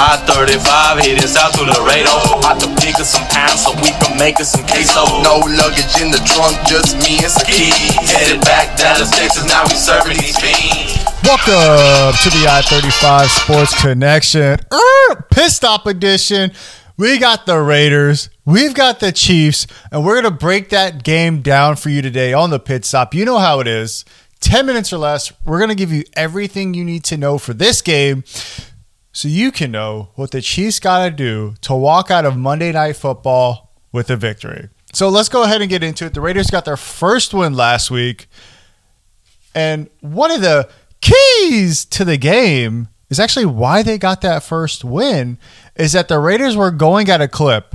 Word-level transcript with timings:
I 0.00 0.14
35 0.30 1.02
heading 1.02 1.26
south 1.26 1.58
to 1.58 1.66
Laredo. 1.66 2.38
About 2.38 2.60
to 2.60 2.68
pick 2.78 2.94
up 3.02 3.06
some 3.06 3.26
pounds 3.34 3.66
so 3.66 3.74
we 3.82 3.90
can 3.98 4.16
make 4.16 4.38
us 4.38 4.52
some 4.52 4.62
queso. 4.62 5.02
No 5.26 5.42
luggage 5.58 5.90
in 5.98 6.14
the 6.14 6.22
trunk, 6.22 6.54
just 6.70 6.94
me 7.02 7.18
and 7.18 7.26
some 7.26 7.42
keys. 7.42 7.74
Headed 8.06 8.40
back 8.42 8.78
Dallas, 8.78 9.10
Texas, 9.10 9.42
now 9.48 9.64
we 9.64 9.74
serving 9.74 10.16
these 10.22 10.38
fiends. 10.38 11.02
Welcome 11.26 12.14
to 12.14 12.30
the 12.30 12.46
I 12.46 12.62
35 12.62 13.28
Sports 13.28 13.82
Connection, 13.82 14.60
er, 14.72 15.26
Pit 15.32 15.50
Stop 15.50 15.86
Edition. 15.86 16.52
We 16.96 17.18
got 17.18 17.46
the 17.46 17.58
Raiders, 17.60 18.30
we've 18.44 18.74
got 18.74 19.00
the 19.00 19.10
Chiefs, 19.10 19.66
and 19.90 20.04
we're 20.04 20.22
going 20.22 20.32
to 20.32 20.38
break 20.38 20.68
that 20.68 21.02
game 21.02 21.42
down 21.42 21.74
for 21.74 21.88
you 21.88 22.02
today 22.02 22.32
on 22.32 22.50
the 22.50 22.60
Pit 22.60 22.84
Stop. 22.84 23.14
You 23.16 23.24
know 23.24 23.38
how 23.38 23.58
it 23.58 23.66
is. 23.66 24.04
10 24.40 24.66
minutes 24.66 24.92
or 24.92 24.98
less, 24.98 25.32
we're 25.44 25.58
going 25.58 25.70
to 25.70 25.74
give 25.74 25.90
you 25.90 26.04
everything 26.14 26.72
you 26.72 26.84
need 26.84 27.02
to 27.02 27.16
know 27.16 27.38
for 27.38 27.52
this 27.52 27.82
game 27.82 28.22
so 29.18 29.26
you 29.26 29.50
can 29.50 29.72
know 29.72 30.10
what 30.14 30.30
the 30.30 30.40
Chiefs 30.40 30.78
got 30.78 31.04
to 31.04 31.10
do 31.10 31.54
to 31.62 31.74
walk 31.74 32.08
out 32.08 32.24
of 32.24 32.36
Monday 32.36 32.70
Night 32.70 32.94
Football 32.94 33.74
with 33.90 34.10
a 34.10 34.16
victory. 34.16 34.68
So 34.92 35.08
let's 35.08 35.28
go 35.28 35.42
ahead 35.42 35.60
and 35.60 35.68
get 35.68 35.82
into 35.82 36.06
it. 36.06 36.14
The 36.14 36.20
Raiders 36.20 36.50
got 36.50 36.64
their 36.64 36.76
first 36.76 37.34
win 37.34 37.54
last 37.54 37.90
week. 37.90 38.28
And 39.56 39.90
one 40.02 40.30
of 40.30 40.40
the 40.40 40.68
keys 41.00 41.84
to 41.86 42.04
the 42.04 42.16
game 42.16 42.90
is 43.10 43.18
actually 43.18 43.46
why 43.46 43.82
they 43.82 43.98
got 43.98 44.20
that 44.20 44.44
first 44.44 44.84
win 44.84 45.36
is 45.74 45.94
that 45.94 46.06
the 46.06 46.20
Raiders 46.20 46.56
were 46.56 46.70
going 46.70 47.10
at 47.10 47.20
a 47.20 47.26
clip 47.26 47.74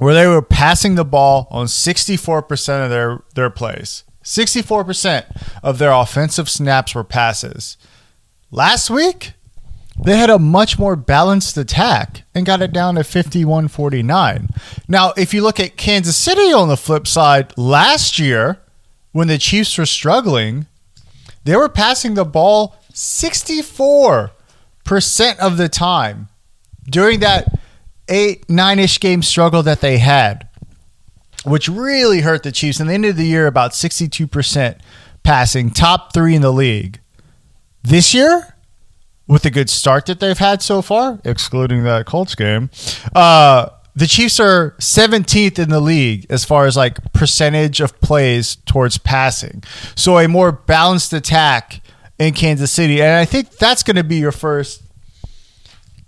where 0.00 0.12
they 0.12 0.26
were 0.26 0.42
passing 0.42 0.96
the 0.96 1.04
ball 1.06 1.48
on 1.50 1.64
64% 1.64 2.84
of 2.84 2.90
their, 2.90 3.22
their 3.34 3.48
plays. 3.48 4.04
64% 4.22 5.24
of 5.62 5.78
their 5.78 5.92
offensive 5.92 6.50
snaps 6.50 6.94
were 6.94 7.04
passes. 7.04 7.78
Last 8.50 8.90
week, 8.90 9.32
they 10.04 10.16
had 10.16 10.30
a 10.30 10.38
much 10.38 10.78
more 10.78 10.94
balanced 10.96 11.56
attack 11.56 12.22
and 12.34 12.46
got 12.46 12.62
it 12.62 12.72
down 12.72 12.96
to 12.96 13.04
51 13.04 13.68
49. 13.68 14.48
Now, 14.88 15.12
if 15.16 15.32
you 15.32 15.42
look 15.42 15.58
at 15.58 15.76
Kansas 15.76 16.16
City 16.16 16.52
on 16.52 16.68
the 16.68 16.76
flip 16.76 17.06
side, 17.06 17.56
last 17.56 18.18
year, 18.18 18.58
when 19.12 19.28
the 19.28 19.38
Chiefs 19.38 19.78
were 19.78 19.86
struggling, 19.86 20.66
they 21.44 21.56
were 21.56 21.68
passing 21.68 22.14
the 22.14 22.24
ball 22.24 22.76
64% 22.92 24.30
of 25.38 25.56
the 25.56 25.68
time 25.68 26.28
during 26.88 27.20
that 27.20 27.58
eight, 28.08 28.48
nine 28.48 28.78
ish 28.78 29.00
game 29.00 29.22
struggle 29.22 29.62
that 29.62 29.80
they 29.80 29.98
had, 29.98 30.48
which 31.44 31.68
really 31.68 32.20
hurt 32.20 32.42
the 32.42 32.52
Chiefs. 32.52 32.80
And 32.80 32.90
the 32.90 32.94
end 32.94 33.04
of 33.04 33.16
the 33.16 33.26
year, 33.26 33.46
about 33.46 33.72
62% 33.72 34.78
passing, 35.22 35.70
top 35.70 36.12
three 36.12 36.34
in 36.34 36.42
the 36.42 36.52
league. 36.52 37.00
This 37.82 38.12
year, 38.14 38.55
with 39.28 39.42
the 39.42 39.50
good 39.50 39.68
start 39.68 40.06
that 40.06 40.20
they've 40.20 40.38
had 40.38 40.62
so 40.62 40.82
far, 40.82 41.20
excluding 41.24 41.82
that 41.84 42.06
Colts 42.06 42.34
game, 42.34 42.70
uh, 43.14 43.68
the 43.94 44.06
Chiefs 44.06 44.38
are 44.38 44.72
17th 44.78 45.58
in 45.58 45.70
the 45.70 45.80
league 45.80 46.26
as 46.28 46.44
far 46.44 46.66
as 46.66 46.76
like 46.76 47.12
percentage 47.14 47.80
of 47.80 47.98
plays 48.00 48.56
towards 48.66 48.98
passing. 48.98 49.64
So 49.94 50.18
a 50.18 50.28
more 50.28 50.52
balanced 50.52 51.14
attack 51.14 51.80
in 52.18 52.34
Kansas 52.34 52.70
City. 52.70 53.00
And 53.02 53.12
I 53.12 53.24
think 53.24 53.52
that's 53.52 53.82
going 53.82 53.96
to 53.96 54.04
be 54.04 54.16
your 54.16 54.32
first 54.32 54.82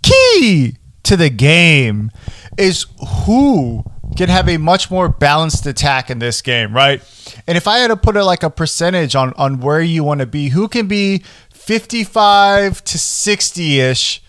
key 0.03 0.77
to 1.03 1.17
the 1.17 1.29
game 1.29 2.11
is 2.57 2.85
who 3.25 3.83
can 4.15 4.29
have 4.29 4.47
a 4.49 4.57
much 4.57 4.91
more 4.91 5.09
balanced 5.09 5.65
attack 5.65 6.09
in 6.09 6.19
this 6.19 6.41
game, 6.41 6.75
right? 6.75 7.01
And 7.47 7.57
if 7.57 7.67
I 7.67 7.79
had 7.79 7.87
to 7.87 7.97
put 7.97 8.15
it 8.15 8.23
like 8.23 8.43
a 8.43 8.49
percentage 8.49 9.15
on 9.15 9.33
on 9.33 9.59
where 9.59 9.81
you 9.81 10.03
want 10.03 10.19
to 10.19 10.25
be, 10.25 10.49
who 10.49 10.67
can 10.67 10.87
be 10.87 11.23
55 11.69 12.83
to 12.83 12.97
60 12.97 13.79
ish 13.79 14.23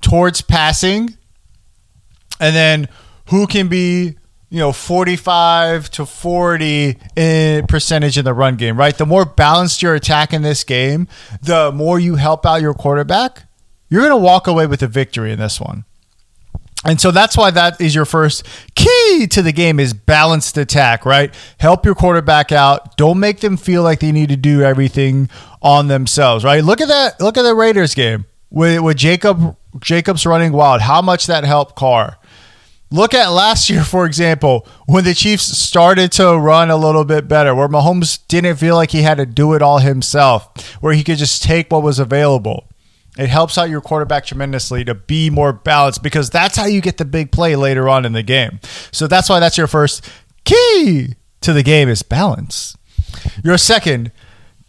towards 0.00 0.40
passing, 0.40 1.18
and 2.40 2.56
then 2.56 2.88
who 3.26 3.46
can 3.46 3.68
be 3.68 4.16
you 4.48 4.58
know 4.58 4.72
45 4.72 5.90
to 5.90 6.06
40 6.06 6.96
in 7.14 7.66
percentage 7.66 8.16
in 8.16 8.24
the 8.24 8.32
run 8.32 8.56
game 8.56 8.78
right? 8.78 8.96
The 8.96 9.04
more 9.04 9.26
balanced 9.26 9.82
your 9.82 9.94
attack 9.94 10.32
in 10.32 10.40
this 10.40 10.64
game 10.64 11.08
the 11.42 11.72
more 11.72 12.00
you 12.00 12.14
help 12.14 12.46
out 12.46 12.62
your 12.62 12.72
quarterback 12.72 13.42
you're 13.90 14.00
going 14.00 14.10
to 14.10 14.16
walk 14.16 14.46
away 14.46 14.66
with 14.66 14.82
a 14.82 14.86
victory 14.86 15.32
in 15.32 15.38
this 15.38 15.60
one 15.60 15.84
and 16.84 17.00
so 17.00 17.10
that's 17.10 17.36
why 17.36 17.50
that 17.50 17.80
is 17.80 17.94
your 17.94 18.04
first 18.04 18.46
key 18.74 19.26
to 19.30 19.42
the 19.42 19.52
game 19.52 19.80
is 19.80 19.92
balanced 19.92 20.56
attack, 20.58 21.04
right? 21.06 21.34
Help 21.58 21.84
your 21.84 21.94
quarterback 21.94 22.52
out. 22.52 22.96
Don't 22.96 23.18
make 23.18 23.40
them 23.40 23.56
feel 23.56 23.82
like 23.82 24.00
they 24.00 24.12
need 24.12 24.28
to 24.28 24.36
do 24.36 24.62
everything 24.62 25.28
on 25.62 25.88
themselves, 25.88 26.44
right? 26.44 26.62
Look 26.62 26.80
at 26.80 26.88
that. 26.88 27.20
Look 27.20 27.36
at 27.36 27.42
the 27.42 27.54
Raiders 27.54 27.94
game 27.94 28.26
with, 28.50 28.80
with 28.80 28.96
Jacob 28.96 29.56
Jacobs 29.80 30.26
running 30.26 30.52
wild. 30.52 30.82
How 30.82 31.02
much 31.02 31.26
that 31.26 31.44
helped 31.44 31.76
Carr. 31.76 32.18
Look 32.90 33.14
at 33.14 33.28
last 33.28 33.68
year, 33.68 33.82
for 33.82 34.06
example, 34.06 34.64
when 34.86 35.02
the 35.02 35.12
Chiefs 35.12 35.58
started 35.58 36.12
to 36.12 36.38
run 36.38 36.70
a 36.70 36.76
little 36.76 37.04
bit 37.04 37.26
better, 37.26 37.52
where 37.52 37.68
Mahomes 37.68 38.20
didn't 38.28 38.56
feel 38.56 38.76
like 38.76 38.92
he 38.92 39.02
had 39.02 39.16
to 39.16 39.26
do 39.26 39.54
it 39.54 39.62
all 39.62 39.80
himself, 39.80 40.76
where 40.80 40.94
he 40.94 41.02
could 41.02 41.18
just 41.18 41.42
take 41.42 41.72
what 41.72 41.82
was 41.82 41.98
available. 41.98 42.68
It 43.18 43.28
helps 43.28 43.56
out 43.56 43.70
your 43.70 43.80
quarterback 43.80 44.26
tremendously 44.26 44.84
to 44.84 44.94
be 44.94 45.30
more 45.30 45.52
balanced 45.52 46.02
because 46.02 46.28
that's 46.28 46.56
how 46.56 46.66
you 46.66 46.80
get 46.80 46.98
the 46.98 47.04
big 47.04 47.32
play 47.32 47.56
later 47.56 47.88
on 47.88 48.04
in 48.04 48.12
the 48.12 48.22
game. 48.22 48.60
So 48.92 49.06
that's 49.06 49.28
why 49.28 49.40
that's 49.40 49.56
your 49.56 49.66
first 49.66 50.08
key 50.44 51.14
to 51.40 51.52
the 51.52 51.62
game 51.62 51.88
is 51.88 52.02
balance. 52.02 52.76
Your 53.42 53.56
second 53.56 54.12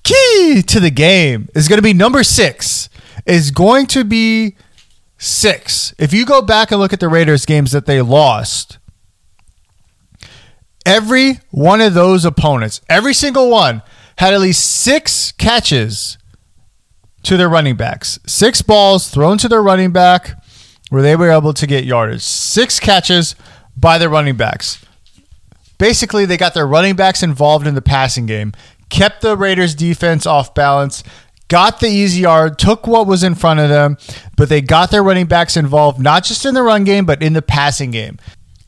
key 0.04 0.64
to 0.66 0.80
the 0.80 0.92
game 0.92 1.50
is 1.56 1.68
going 1.68 1.78
to 1.78 1.84
be 1.84 1.94
number 1.94 2.24
six, 2.24 2.90
is 3.26 3.52
going 3.52 3.88
to 3.88 4.04
be 4.04 4.56
six. 5.18 5.94
If 5.98 6.14
you 6.14 6.26
go 6.26 6.42
back 6.42 6.72
and 6.72 6.80
look 6.80 6.94
at 6.94 7.00
the 7.00 7.10
Raiders 7.10 7.46
games 7.46 7.72
that 7.74 7.86
they 7.86 8.02
lost, 8.02 8.78
every 10.86 11.40
one 11.52 11.82
of 11.82 11.94
those 11.94 12.24
opponents, 12.24 12.80
every 12.88 13.14
single 13.14 13.50
one, 13.50 13.82
had 14.18 14.34
at 14.34 14.40
least 14.40 14.66
six 14.66 15.32
catches 15.34 16.18
to 17.28 17.38
their 17.38 17.50
running 17.50 17.76
backs. 17.76 18.20
Six 18.26 18.62
balls 18.62 19.10
thrown 19.10 19.38
to 19.40 19.50
their 19.50 19.62
running 19.62 19.92
back 19.92 20.42
where 20.90 21.02
they 21.02 21.16
were 21.16 21.30
able 21.30 21.54
to 21.54 21.68
get 21.68 21.84
yardage. 21.84 22.22
Six 22.22 22.80
catches 22.80 23.36
by 23.76 23.98
their 23.98 24.10
running 24.10 24.38
backs. 24.38 24.84
Basically, 25.78 26.26
they 26.26 26.38
got 26.38 26.54
their 26.54 26.66
running 26.66 26.96
backs 26.96 27.22
involved 27.22 27.68
in 27.68 27.76
the 27.76 27.82
passing 27.82 28.26
game, 28.26 28.54
kept 28.90 29.22
the 29.22 29.36
Raiders 29.36 29.76
defense 29.76 30.26
off 30.26 30.56
balance, 30.56 31.04
got 31.50 31.82
the 31.82 31.88
easy 31.88 32.22
yard, 32.22 32.58
took 32.58 32.88
what 32.88 33.08
was 33.08 33.24
in 33.24 33.36
front 33.36 33.60
of 33.60 33.68
them, 33.68 33.98
but 34.38 34.48
they 34.48 34.62
got 34.62 34.90
their 34.90 35.04
running 35.04 35.28
backs 35.28 35.58
involved 35.58 36.00
not 36.00 36.24
just 36.24 36.46
in 36.46 36.54
the 36.54 36.64
run 36.64 36.86
game, 36.86 37.06
but 37.06 37.22
in 37.22 37.34
the 37.34 37.42
passing 37.42 37.92
game. 37.92 38.18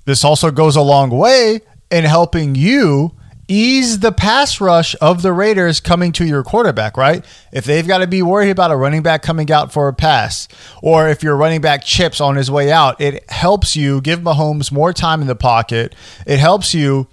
This 0.04 0.26
also 0.26 0.52
goes 0.52 0.76
a 0.76 0.82
long 0.82 1.10
way 1.10 1.62
in 1.90 2.04
helping 2.04 2.56
you 2.56 3.14
ease 3.50 4.00
the 4.00 4.12
pass 4.12 4.62
rush 4.62 4.96
of 5.02 5.22
the 5.22 5.34
Raiders 5.34 5.80
coming 5.80 6.12
to 6.14 6.26
your 6.26 6.44
quarterback, 6.44 6.96
right? 6.96 7.26
If 7.52 7.66
they've 7.66 7.88
got 7.88 7.98
to 7.98 8.08
be 8.08 8.22
worried 8.22 8.52
about 8.52 8.72
a 8.72 8.76
running 8.76 9.02
back 9.02 9.24
coming 9.24 9.52
out 9.52 9.74
for 9.74 9.88
a 9.88 9.94
pass, 9.94 10.48
or 10.82 11.10
if 11.10 11.24
your 11.24 11.36
running 11.36 11.60
back 11.60 11.84
chips 11.84 12.22
on 12.22 12.36
his 12.36 12.50
way 12.50 12.72
out, 12.72 13.02
it 13.02 13.30
helps 13.30 13.76
you 13.76 14.00
give 14.02 14.20
Mahomes 14.20 14.72
more 14.72 14.94
time 14.94 15.22
in 15.22 15.28
the 15.28 15.36
pocket. 15.36 15.96
It 16.26 16.40
helps 16.40 16.74
you 16.74 17.08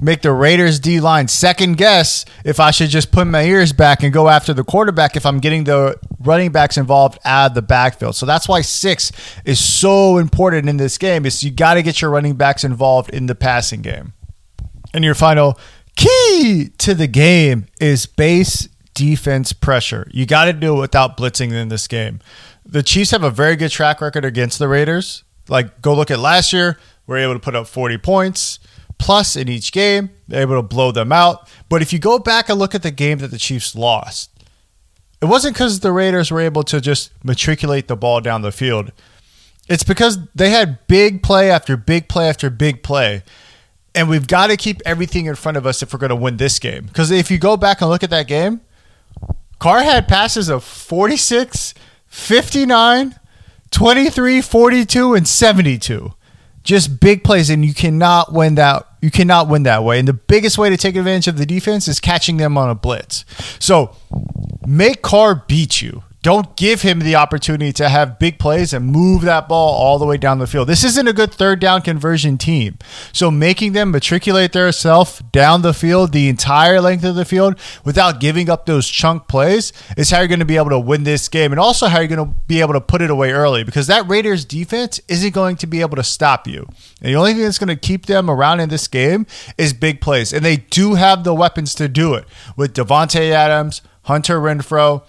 make 0.00 0.22
the 0.22 0.32
Raiders 0.32 0.80
D 0.80 1.00
line 1.00 1.28
second 1.28 1.76
guess 1.76 2.24
if 2.44 2.58
I 2.58 2.72
should 2.72 2.90
just 2.90 3.12
put 3.12 3.26
my 3.26 3.44
ears 3.44 3.72
back 3.72 4.02
and 4.02 4.12
go 4.12 4.28
after 4.28 4.52
the 4.52 4.64
quarterback 4.64 5.16
if 5.16 5.24
I'm 5.24 5.38
getting 5.38 5.64
the 5.64 5.96
running 6.20 6.50
backs 6.50 6.76
involved 6.76 7.18
out 7.24 7.50
of 7.50 7.54
the 7.54 7.62
backfield. 7.62 8.16
So 8.16 8.26
that's 8.26 8.48
why 8.48 8.62
six 8.62 9.12
is 9.44 9.64
so 9.64 10.18
important 10.18 10.68
in 10.68 10.76
this 10.76 10.98
game. 10.98 11.24
Is 11.24 11.44
you 11.44 11.50
got 11.50 11.74
to 11.74 11.82
get 11.82 12.00
your 12.00 12.10
running 12.10 12.34
backs 12.34 12.64
involved 12.64 13.10
in 13.10 13.26
the 13.26 13.34
passing 13.34 13.82
game. 13.82 14.12
And 14.94 15.04
your 15.04 15.14
final 15.14 15.58
key 15.96 16.70
to 16.78 16.94
the 16.94 17.06
game 17.06 17.66
is 17.80 18.06
base 18.06 18.68
defense 18.94 19.52
pressure. 19.52 20.08
You 20.10 20.26
got 20.26 20.46
to 20.46 20.52
do 20.52 20.76
it 20.76 20.80
without 20.80 21.16
blitzing 21.16 21.52
in 21.52 21.68
this 21.68 21.86
game. 21.88 22.20
The 22.64 22.82
Chiefs 22.82 23.10
have 23.10 23.22
a 23.22 23.30
very 23.30 23.56
good 23.56 23.70
track 23.70 24.00
record 24.00 24.24
against 24.24 24.58
the 24.58 24.68
Raiders. 24.68 25.24
Like, 25.48 25.82
go 25.82 25.94
look 25.94 26.10
at 26.10 26.18
last 26.18 26.52
year. 26.52 26.78
We 27.06 27.16
are 27.16 27.18
able 27.18 27.34
to 27.34 27.40
put 27.40 27.56
up 27.56 27.66
40 27.66 27.98
points 27.98 28.58
plus 28.98 29.34
in 29.34 29.48
each 29.48 29.72
game. 29.72 30.10
They're 30.28 30.42
able 30.42 30.56
to 30.56 30.62
blow 30.62 30.92
them 30.92 31.10
out. 31.10 31.48
But 31.68 31.82
if 31.82 31.92
you 31.92 31.98
go 31.98 32.18
back 32.18 32.48
and 32.48 32.58
look 32.58 32.74
at 32.74 32.82
the 32.82 32.90
game 32.90 33.18
that 33.18 33.30
the 33.32 33.38
Chiefs 33.38 33.74
lost, 33.74 34.30
it 35.20 35.26
wasn't 35.26 35.54
because 35.54 35.80
the 35.80 35.92
Raiders 35.92 36.30
were 36.30 36.40
able 36.40 36.62
to 36.64 36.80
just 36.80 37.12
matriculate 37.24 37.88
the 37.88 37.96
ball 37.96 38.20
down 38.20 38.42
the 38.42 38.52
field. 38.52 38.92
It's 39.68 39.84
because 39.84 40.18
they 40.34 40.50
had 40.50 40.86
big 40.86 41.22
play 41.22 41.50
after 41.50 41.76
big 41.76 42.08
play 42.08 42.28
after 42.28 42.50
big 42.50 42.82
play. 42.82 43.22
And 43.94 44.08
we've 44.08 44.26
got 44.26 44.46
to 44.46 44.56
keep 44.56 44.80
everything 44.86 45.26
in 45.26 45.34
front 45.34 45.56
of 45.56 45.66
us 45.66 45.82
if 45.82 45.92
we're 45.92 45.98
going 45.98 46.10
to 46.10 46.16
win 46.16 46.38
this 46.38 46.58
game. 46.58 46.86
Because 46.86 47.10
if 47.10 47.30
you 47.30 47.38
go 47.38 47.56
back 47.56 47.80
and 47.80 47.90
look 47.90 48.02
at 48.02 48.10
that 48.10 48.26
game, 48.26 48.60
Carr 49.58 49.82
had 49.82 50.08
passes 50.08 50.48
of 50.48 50.64
46, 50.64 51.74
59, 52.06 53.14
23, 53.70 54.40
42, 54.40 55.14
and 55.14 55.28
72. 55.28 56.14
Just 56.62 57.00
big 57.00 57.24
plays, 57.24 57.50
and 57.50 57.64
you 57.64 57.74
cannot 57.74 58.32
win 58.32 58.54
that. 58.54 58.86
You 59.00 59.10
cannot 59.10 59.48
win 59.48 59.64
that 59.64 59.82
way. 59.82 59.98
And 59.98 60.06
the 60.06 60.12
biggest 60.12 60.58
way 60.58 60.70
to 60.70 60.76
take 60.76 60.96
advantage 60.96 61.26
of 61.26 61.36
the 61.36 61.46
defense 61.46 61.88
is 61.88 62.00
catching 62.00 62.36
them 62.36 62.56
on 62.56 62.70
a 62.70 62.74
blitz. 62.74 63.24
So 63.58 63.96
make 64.66 65.02
Carr 65.02 65.44
beat 65.46 65.82
you. 65.82 66.04
Don't 66.22 66.54
give 66.54 66.82
him 66.82 67.00
the 67.00 67.16
opportunity 67.16 67.72
to 67.72 67.88
have 67.88 68.20
big 68.20 68.38
plays 68.38 68.72
and 68.72 68.86
move 68.86 69.22
that 69.22 69.48
ball 69.48 69.74
all 69.74 69.98
the 69.98 70.06
way 70.06 70.16
down 70.16 70.38
the 70.38 70.46
field. 70.46 70.68
This 70.68 70.84
isn't 70.84 71.08
a 71.08 71.12
good 71.12 71.34
third 71.34 71.58
down 71.58 71.82
conversion 71.82 72.38
team. 72.38 72.78
So 73.12 73.28
making 73.28 73.72
them 73.72 73.90
matriculate 73.90 74.52
themselves 74.52 75.18
down 75.32 75.62
the 75.62 75.74
field, 75.74 76.12
the 76.12 76.28
entire 76.28 76.80
length 76.80 77.02
of 77.02 77.16
the 77.16 77.24
field, 77.24 77.58
without 77.84 78.20
giving 78.20 78.48
up 78.48 78.66
those 78.66 78.86
chunk 78.86 79.26
plays 79.26 79.72
is 79.96 80.10
how 80.10 80.20
you're 80.20 80.28
going 80.28 80.38
to 80.38 80.44
be 80.44 80.56
able 80.56 80.70
to 80.70 80.78
win 80.78 81.02
this 81.02 81.28
game 81.28 81.50
and 81.50 81.58
also 81.58 81.88
how 81.88 81.98
you're 81.98 82.06
going 82.06 82.24
to 82.24 82.34
be 82.46 82.60
able 82.60 82.74
to 82.74 82.80
put 82.80 83.02
it 83.02 83.10
away 83.10 83.32
early 83.32 83.64
because 83.64 83.88
that 83.88 84.08
Raiders 84.08 84.44
defense 84.44 85.00
isn't 85.08 85.34
going 85.34 85.56
to 85.56 85.66
be 85.66 85.80
able 85.80 85.96
to 85.96 86.04
stop 86.04 86.46
you. 86.46 86.68
And 87.00 87.12
the 87.12 87.16
only 87.16 87.32
thing 87.32 87.42
that's 87.42 87.58
going 87.58 87.66
to 87.66 87.76
keep 87.76 88.06
them 88.06 88.30
around 88.30 88.60
in 88.60 88.68
this 88.68 88.86
game 88.86 89.26
is 89.58 89.72
big 89.72 90.00
plays. 90.00 90.32
And 90.32 90.44
they 90.44 90.58
do 90.58 90.94
have 90.94 91.24
the 91.24 91.34
weapons 91.34 91.74
to 91.74 91.88
do 91.88 92.14
it 92.14 92.26
with 92.56 92.74
Davante 92.74 93.32
Adams, 93.32 93.82
Hunter 94.02 94.38
Renfrow, 94.38 95.02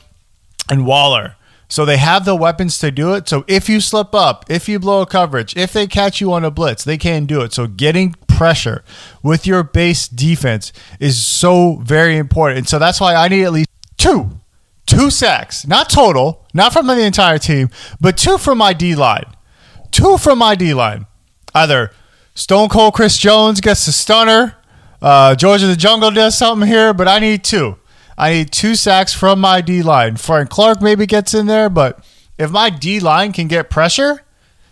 and 0.70 0.86
Waller. 0.86 1.36
So 1.70 1.86
they 1.86 1.98
have 1.98 2.24
the 2.24 2.36
weapons 2.36 2.78
to 2.80 2.92
do 2.92 3.14
it. 3.14 3.28
So 3.28 3.46
if 3.48 3.68
you 3.68 3.80
slip 3.80 4.14
up, 4.14 4.46
if 4.48 4.70
you 4.70 4.78
blow 4.78 5.02
a 5.02 5.08
coverage, 5.08 5.58
if 5.58 5.74
they 5.74 5.88
catch 5.88 6.22
you 6.22 6.32
on 6.32 6.46
a 6.46 6.52
blitz, 6.52 6.84
they 6.84 6.98
can 6.98 7.26
do 7.26 7.42
it. 7.42 7.52
So 7.52 7.66
getting 7.66 8.16
pressure 8.28 8.84
with 9.24 9.48
your 9.48 9.64
base 9.64 10.08
defense 10.08 10.72
is 11.00 11.26
so 11.26 11.78
very 11.78 12.18
important. 12.18 12.60
And 12.60 12.70
so 12.70 12.78
that's 12.78 13.02
why 13.02 13.16
I 13.16 13.28
need 13.28 13.46
at 13.46 13.54
least 13.54 13.70
two, 13.98 14.30
two 14.86 15.10
sacks, 15.10 15.66
not 15.66 15.90
total, 15.90 16.46
not 16.54 16.74
from 16.74 16.86
the 16.86 17.00
entire 17.00 17.40
team, 17.40 17.70
but 18.00 18.18
two 18.18 18.38
from 18.38 18.60
my 18.60 18.74
D 18.74 18.94
line. 18.94 19.26
Two 19.90 20.20
from 20.20 20.38
my 20.38 20.54
D 20.54 20.76
line. 20.76 21.08
Either 21.56 21.92
Stone 22.36 22.70
Cold 22.70 22.94
Chris 22.94 23.18
Jones 23.18 23.62
gets 23.62 23.88
a 23.88 23.94
stunner, 23.94 24.58
uh, 25.02 25.36
George 25.36 25.64
of 25.64 25.70
the 25.70 25.76
Jungle 25.76 26.12
does 26.12 26.38
something 26.38 26.68
here, 26.68 26.94
but 26.94 27.08
I 27.08 27.20
need 27.20 27.44
two. 27.44 27.78
I 28.18 28.32
need 28.32 28.52
two 28.52 28.76
sacks 28.76 29.14
from 29.14 29.40
my 29.40 29.62
D 29.62 29.82
line. 29.82 30.18
Frank 30.18 30.50
Clark 30.50 30.82
maybe 30.82 31.06
gets 31.06 31.34
in 31.34 31.48
there, 31.48 31.70
but 31.70 32.04
if 32.38 32.52
my 32.52 32.70
D 32.70 33.00
line 33.00 33.32
can 33.32 33.48
get 33.48 33.70
pressure, 33.70 34.24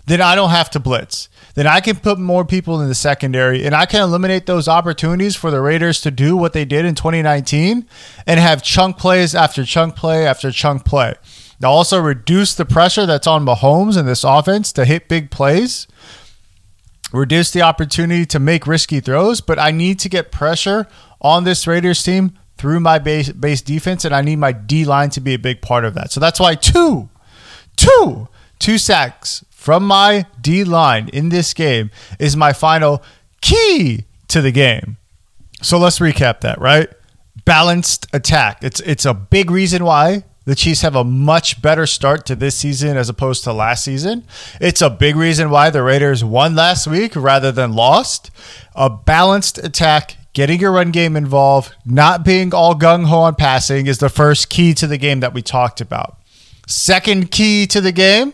then 0.05 0.21
I 0.21 0.35
don't 0.35 0.49
have 0.49 0.69
to 0.71 0.79
blitz. 0.79 1.29
Then 1.53 1.67
I 1.67 1.79
can 1.79 1.97
put 1.97 2.17
more 2.17 2.45
people 2.45 2.79
in 2.81 2.87
the 2.87 2.95
secondary 2.95 3.65
and 3.65 3.75
I 3.75 3.85
can 3.85 4.01
eliminate 4.01 4.45
those 4.45 4.67
opportunities 4.67 5.35
for 5.35 5.51
the 5.51 5.61
Raiders 5.61 6.01
to 6.01 6.11
do 6.11 6.37
what 6.37 6.53
they 6.53 6.65
did 6.65 6.85
in 6.85 6.95
2019 6.95 7.85
and 8.25 8.39
have 8.39 8.63
chunk 8.63 8.97
plays 8.97 9.35
after 9.35 9.65
chunk 9.65 9.95
play 9.95 10.25
after 10.25 10.51
chunk 10.51 10.85
play. 10.85 11.15
They'll 11.59 11.71
also 11.71 11.99
reduce 11.99 12.55
the 12.55 12.65
pressure 12.65 13.05
that's 13.05 13.27
on 13.27 13.45
Mahomes 13.45 13.97
in 13.97 14.05
this 14.05 14.23
offense 14.23 14.71
to 14.73 14.85
hit 14.85 15.07
big 15.07 15.29
plays, 15.29 15.87
reduce 17.11 17.51
the 17.51 17.61
opportunity 17.61 18.25
to 18.27 18.39
make 18.39 18.65
risky 18.65 18.99
throws, 18.99 19.41
but 19.41 19.59
I 19.59 19.71
need 19.71 19.99
to 19.99 20.09
get 20.09 20.31
pressure 20.31 20.87
on 21.19 21.43
this 21.43 21.67
Raiders 21.67 22.01
team 22.01 22.37
through 22.61 22.79
my 22.79 22.99
base 22.99 23.31
base 23.31 23.59
defense, 23.59 24.05
and 24.05 24.13
I 24.13 24.21
need 24.21 24.35
my 24.35 24.51
D 24.51 24.85
line 24.85 25.09
to 25.11 25.19
be 25.19 25.33
a 25.33 25.39
big 25.39 25.63
part 25.63 25.83
of 25.83 25.95
that. 25.95 26.11
So 26.11 26.19
that's 26.19 26.39
why 26.39 26.53
two, 26.53 27.09
two, 27.75 28.27
two 28.59 28.77
sacks 28.77 29.43
from 29.49 29.83
my 29.83 30.27
D 30.39 30.63
line 30.63 31.09
in 31.09 31.29
this 31.29 31.55
game 31.55 31.89
is 32.19 32.37
my 32.37 32.53
final 32.53 33.01
key 33.41 34.05
to 34.27 34.41
the 34.41 34.51
game. 34.51 34.97
So 35.63 35.79
let's 35.79 35.97
recap 35.97 36.41
that, 36.41 36.61
right? 36.61 36.87
Balanced 37.45 38.05
attack. 38.13 38.63
It's 38.63 38.79
it's 38.81 39.05
a 39.05 39.15
big 39.15 39.49
reason 39.49 39.83
why 39.83 40.25
the 40.45 40.53
Chiefs 40.53 40.81
have 40.81 40.95
a 40.95 41.03
much 41.03 41.63
better 41.63 41.87
start 41.87 42.27
to 42.27 42.35
this 42.35 42.55
season 42.55 42.95
as 42.95 43.09
opposed 43.09 43.43
to 43.45 43.53
last 43.53 43.83
season. 43.83 44.23
It's 44.59 44.83
a 44.83 44.89
big 44.91 45.15
reason 45.15 45.49
why 45.49 45.71
the 45.71 45.81
Raiders 45.81 46.23
won 46.23 46.53
last 46.53 46.85
week 46.85 47.15
rather 47.15 47.51
than 47.51 47.73
lost. 47.73 48.29
A 48.75 48.87
balanced 48.87 49.57
attack 49.57 50.17
getting 50.33 50.59
your 50.59 50.71
run 50.71 50.91
game 50.91 51.15
involved, 51.15 51.75
not 51.85 52.23
being 52.23 52.53
all 52.53 52.75
gung 52.75 53.05
ho 53.05 53.19
on 53.19 53.35
passing 53.35 53.87
is 53.87 53.97
the 53.97 54.09
first 54.09 54.49
key 54.49 54.73
to 54.75 54.87
the 54.87 54.97
game 54.97 55.19
that 55.19 55.33
we 55.33 55.41
talked 55.41 55.81
about. 55.81 56.17
Second 56.67 57.31
key 57.31 57.67
to 57.67 57.81
the 57.81 57.91
game 57.91 58.33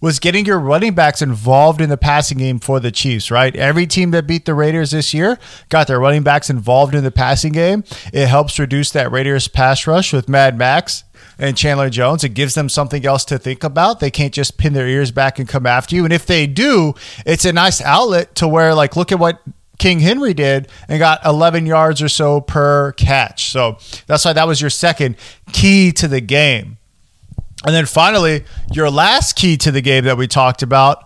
was 0.00 0.18
getting 0.18 0.44
your 0.44 0.58
running 0.58 0.94
backs 0.94 1.22
involved 1.22 1.80
in 1.80 1.88
the 1.88 1.96
passing 1.96 2.36
game 2.36 2.58
for 2.58 2.78
the 2.78 2.90
Chiefs, 2.90 3.30
right? 3.30 3.56
Every 3.56 3.86
team 3.86 4.10
that 4.10 4.26
beat 4.26 4.44
the 4.44 4.54
Raiders 4.54 4.90
this 4.90 5.14
year 5.14 5.38
got 5.70 5.86
their 5.86 5.98
running 5.98 6.22
backs 6.22 6.50
involved 6.50 6.94
in 6.94 7.02
the 7.02 7.10
passing 7.10 7.52
game. 7.52 7.82
It 8.12 8.26
helps 8.26 8.58
reduce 8.58 8.90
that 8.90 9.10
Raiders 9.10 9.48
pass 9.48 9.86
rush 9.86 10.12
with 10.12 10.28
Mad 10.28 10.58
Max 10.58 11.04
and 11.38 11.56
Chandler 11.56 11.88
Jones. 11.88 12.24
It 12.24 12.30
gives 12.30 12.54
them 12.54 12.68
something 12.68 13.06
else 13.06 13.24
to 13.26 13.38
think 13.38 13.64
about. 13.64 14.00
They 14.00 14.10
can't 14.10 14.34
just 14.34 14.58
pin 14.58 14.74
their 14.74 14.86
ears 14.86 15.10
back 15.10 15.38
and 15.38 15.48
come 15.48 15.66
after 15.66 15.96
you. 15.96 16.04
And 16.04 16.12
if 16.12 16.26
they 16.26 16.46
do, 16.46 16.94
it's 17.24 17.46
a 17.46 17.52
nice 17.52 17.80
outlet 17.80 18.34
to 18.36 18.48
where, 18.48 18.74
like, 18.74 18.96
look 18.96 19.12
at 19.12 19.18
what 19.18 19.40
King 19.78 20.00
Henry 20.00 20.34
did 20.34 20.68
and 20.88 20.98
got 20.98 21.24
11 21.24 21.66
yards 21.66 22.02
or 22.02 22.08
so 22.08 22.40
per 22.40 22.92
catch. 22.92 23.50
So 23.50 23.78
that's 24.06 24.24
why 24.24 24.32
that 24.32 24.46
was 24.46 24.60
your 24.60 24.70
second 24.70 25.16
key 25.52 25.92
to 25.92 26.08
the 26.08 26.20
game. 26.20 26.78
And 27.64 27.74
then 27.74 27.86
finally, 27.86 28.44
your 28.72 28.90
last 28.90 29.34
key 29.36 29.56
to 29.58 29.70
the 29.70 29.80
game 29.80 30.04
that 30.04 30.16
we 30.16 30.26
talked 30.28 30.62
about 30.62 31.04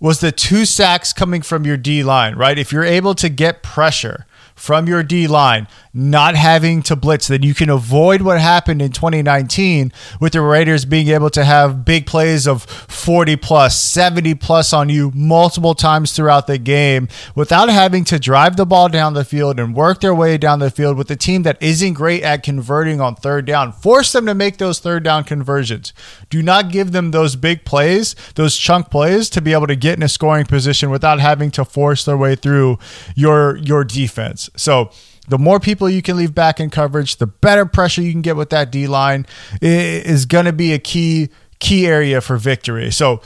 was 0.00 0.20
the 0.20 0.32
two 0.32 0.64
sacks 0.64 1.12
coming 1.12 1.42
from 1.42 1.64
your 1.64 1.76
D 1.76 2.02
line, 2.02 2.34
right? 2.34 2.58
If 2.58 2.72
you're 2.72 2.84
able 2.84 3.14
to 3.14 3.28
get 3.28 3.62
pressure 3.62 4.26
from 4.62 4.86
your 4.86 5.02
D 5.02 5.26
line, 5.26 5.66
not 5.92 6.36
having 6.36 6.82
to 6.82 6.94
blitz, 6.94 7.26
then 7.26 7.42
you 7.42 7.52
can 7.52 7.68
avoid 7.68 8.22
what 8.22 8.40
happened 8.40 8.80
in 8.80 8.92
2019 8.92 9.92
with 10.20 10.34
the 10.34 10.40
Raiders 10.40 10.84
being 10.84 11.08
able 11.08 11.30
to 11.30 11.44
have 11.44 11.84
big 11.84 12.06
plays 12.06 12.46
of 12.46 12.62
40 12.62 13.34
plus, 13.34 13.76
70 13.82 14.36
plus 14.36 14.72
on 14.72 14.88
you 14.88 15.10
multiple 15.16 15.74
times 15.74 16.12
throughout 16.12 16.46
the 16.46 16.58
game 16.58 17.08
without 17.34 17.70
having 17.70 18.04
to 18.04 18.20
drive 18.20 18.56
the 18.56 18.64
ball 18.64 18.88
down 18.88 19.14
the 19.14 19.24
field 19.24 19.58
and 19.58 19.74
work 19.74 20.00
their 20.00 20.14
way 20.14 20.38
down 20.38 20.60
the 20.60 20.70
field 20.70 20.96
with 20.96 21.10
a 21.10 21.16
team 21.16 21.42
that 21.42 21.60
isn't 21.60 21.94
great 21.94 22.22
at 22.22 22.44
converting 22.44 23.00
on 23.00 23.16
third 23.16 23.44
down. 23.44 23.72
Force 23.72 24.12
them 24.12 24.26
to 24.26 24.34
make 24.34 24.58
those 24.58 24.78
third 24.78 25.02
down 25.02 25.24
conversions. 25.24 25.92
Do 26.30 26.40
not 26.40 26.70
give 26.70 26.92
them 26.92 27.10
those 27.10 27.34
big 27.34 27.64
plays, 27.64 28.14
those 28.36 28.56
chunk 28.56 28.90
plays 28.90 29.28
to 29.30 29.40
be 29.40 29.52
able 29.52 29.66
to 29.66 29.74
get 29.74 29.96
in 29.96 30.04
a 30.04 30.08
scoring 30.08 30.46
position 30.46 30.88
without 30.88 31.18
having 31.18 31.50
to 31.50 31.64
force 31.64 32.04
their 32.04 32.16
way 32.16 32.36
through 32.36 32.78
your 33.16 33.56
your 33.56 33.82
defense. 33.82 34.48
So 34.56 34.90
the 35.28 35.38
more 35.38 35.60
people 35.60 35.88
you 35.88 36.02
can 36.02 36.16
leave 36.16 36.34
back 36.34 36.60
in 36.60 36.70
coverage, 36.70 37.16
the 37.16 37.26
better 37.26 37.64
pressure 37.64 38.02
you 38.02 38.12
can 38.12 38.22
get 38.22 38.36
with 38.36 38.50
that 38.50 38.70
D 38.70 38.86
line 38.86 39.26
is 39.60 40.26
going 40.26 40.46
to 40.46 40.52
be 40.52 40.72
a 40.72 40.78
key 40.78 41.28
key 41.58 41.86
area 41.86 42.20
for 42.20 42.36
victory. 42.36 42.90
So, 42.90 43.22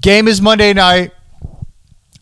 game 0.00 0.28
is 0.28 0.40
Monday 0.40 0.72
night. 0.72 1.12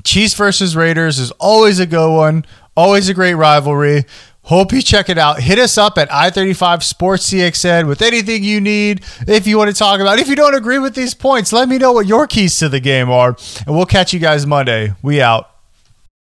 Chiefs 0.02 0.34
versus 0.34 0.74
Raiders 0.74 1.18
is 1.18 1.30
always 1.32 1.78
a 1.78 1.86
good 1.86 2.12
one, 2.12 2.44
always 2.74 3.08
a 3.08 3.14
great 3.14 3.34
rivalry. 3.34 4.04
Hope 4.44 4.72
you 4.72 4.82
check 4.82 5.08
it 5.08 5.18
out. 5.18 5.40
Hit 5.40 5.60
us 5.60 5.78
up 5.78 5.96
at 5.98 6.12
I 6.12 6.30
35 6.30 6.82
Sports 6.82 7.30
CXN 7.30 7.86
with 7.86 8.02
anything 8.02 8.42
you 8.42 8.60
need. 8.60 9.04
If 9.28 9.46
you 9.46 9.56
want 9.56 9.70
to 9.70 9.76
talk 9.76 10.00
about, 10.00 10.18
if 10.18 10.26
you 10.26 10.34
don't 10.34 10.56
agree 10.56 10.80
with 10.80 10.96
these 10.96 11.14
points, 11.14 11.52
let 11.52 11.68
me 11.68 11.78
know 11.78 11.92
what 11.92 12.06
your 12.06 12.26
keys 12.26 12.58
to 12.58 12.68
the 12.68 12.80
game 12.80 13.08
are, 13.08 13.36
and 13.66 13.76
we'll 13.76 13.86
catch 13.86 14.12
you 14.12 14.18
guys 14.18 14.44
Monday. 14.44 14.94
We 15.00 15.22
out. 15.22 15.51